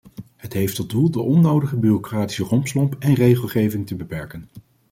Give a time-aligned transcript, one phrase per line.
[0.35, 4.49] Het heeft tot doel de onnodige bureaucratische rompslomp en regelgeving te beperken.